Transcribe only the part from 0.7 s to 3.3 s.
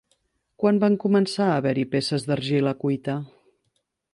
van començar a haver-hi peces d'argila cuita?